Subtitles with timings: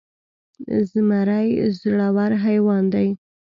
[0.89, 1.49] زمری
[1.79, 3.07] زړور حيوان دی.